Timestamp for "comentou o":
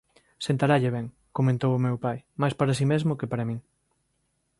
1.37-1.83